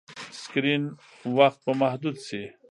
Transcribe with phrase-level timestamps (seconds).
[0.41, 0.83] سکرین
[1.37, 2.43] وخت به محدود شي.